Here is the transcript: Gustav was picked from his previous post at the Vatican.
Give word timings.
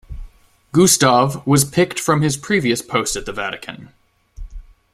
Gustav 0.71 1.45
was 1.45 1.63
picked 1.63 1.99
from 1.99 2.23
his 2.23 2.35
previous 2.35 2.81
post 2.81 3.15
at 3.15 3.27
the 3.27 3.31
Vatican. 3.33 3.93